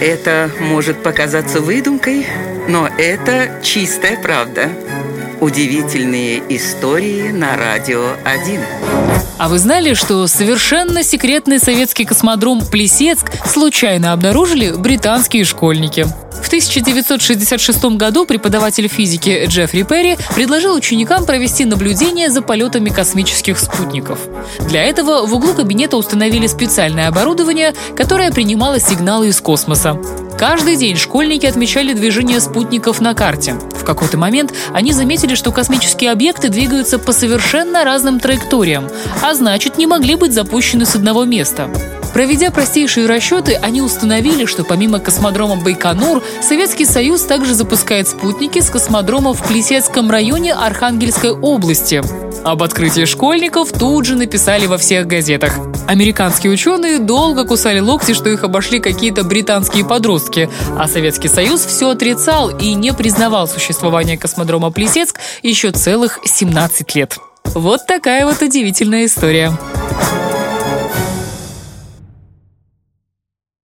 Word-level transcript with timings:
Это 0.00 0.50
может 0.60 1.02
показаться 1.02 1.60
выдумкой, 1.60 2.26
но 2.68 2.88
это 2.98 3.60
чистая 3.62 4.16
правда. 4.20 4.68
Удивительные 5.40 6.42
истории 6.48 7.30
на 7.30 7.56
радио 7.56 8.14
1. 8.24 8.60
А 9.38 9.48
вы 9.48 9.58
знали, 9.60 9.94
что 9.94 10.26
совершенно 10.26 11.04
секретный 11.04 11.60
советский 11.60 12.04
космодром 12.04 12.60
Плесецк 12.66 13.30
случайно 13.46 14.12
обнаружили 14.12 14.72
британские 14.72 15.44
школьники? 15.44 16.06
В 16.42 16.46
1966 16.48 17.84
году 17.96 18.26
преподаватель 18.26 18.88
физики 18.88 19.44
Джеффри 19.46 19.82
Перри 19.84 20.16
предложил 20.34 20.74
ученикам 20.74 21.24
провести 21.24 21.64
наблюдение 21.64 22.30
за 22.30 22.42
полетами 22.42 22.90
космических 22.90 23.60
спутников. 23.60 24.18
Для 24.68 24.82
этого 24.82 25.24
в 25.24 25.32
углу 25.32 25.54
кабинета 25.54 25.96
установили 25.96 26.48
специальное 26.48 27.06
оборудование, 27.06 27.74
которое 27.96 28.32
принимало 28.32 28.80
сигналы 28.80 29.28
из 29.28 29.40
космоса. 29.40 30.00
Каждый 30.38 30.76
день 30.76 30.96
школьники 30.96 31.46
отмечали 31.46 31.92
движение 31.92 32.40
спутников 32.40 33.00
на 33.00 33.12
карте. 33.12 33.54
В 33.74 33.82
какой-то 33.82 34.18
момент 34.18 34.54
они 34.72 34.92
заметили, 34.92 35.34
что 35.34 35.50
космические 35.50 36.12
объекты 36.12 36.48
двигаются 36.48 37.00
по 37.00 37.12
совершенно 37.12 37.82
разным 37.82 38.20
траекториям, 38.20 38.88
а 39.20 39.34
значит 39.34 39.78
не 39.78 39.88
могли 39.88 40.14
быть 40.14 40.32
запущены 40.32 40.86
с 40.86 40.94
одного 40.94 41.24
места. 41.24 41.68
Проведя 42.14 42.52
простейшие 42.52 43.06
расчеты, 43.06 43.54
они 43.54 43.82
установили, 43.82 44.44
что 44.44 44.62
помимо 44.62 45.00
космодрома 45.00 45.56
Байконур, 45.56 46.22
Советский 46.40 46.84
Союз 46.84 47.22
также 47.22 47.54
запускает 47.54 48.06
спутники 48.06 48.60
с 48.60 48.70
космодрома 48.70 49.34
в 49.34 49.42
Плесецком 49.44 50.08
районе 50.08 50.54
Архангельской 50.54 51.32
области. 51.32 52.00
Об 52.48 52.62
открытии 52.62 53.04
школьников 53.04 53.72
тут 53.72 54.06
же 54.06 54.16
написали 54.16 54.64
во 54.64 54.78
всех 54.78 55.06
газетах. 55.06 55.58
Американские 55.86 56.50
ученые 56.50 56.98
долго 56.98 57.44
кусали 57.44 57.78
локти, 57.78 58.14
что 58.14 58.30
их 58.30 58.42
обошли 58.42 58.80
какие-то 58.80 59.22
британские 59.22 59.84
подростки, 59.84 60.48
а 60.78 60.88
Советский 60.88 61.28
Союз 61.28 61.66
все 61.66 61.90
отрицал 61.90 62.48
и 62.48 62.72
не 62.72 62.94
признавал 62.94 63.48
существование 63.48 64.16
космодрома 64.16 64.70
Плесецк 64.70 65.20
еще 65.42 65.72
целых 65.72 66.20
17 66.24 66.94
лет. 66.94 67.18
Вот 67.44 67.86
такая 67.86 68.24
вот 68.24 68.40
удивительная 68.40 69.04
история. 69.04 69.52